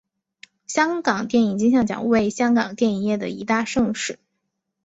[0.65, 4.17] 香港电影金像奖为香港电影业的一大盛事。